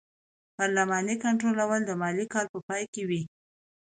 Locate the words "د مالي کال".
1.85-2.45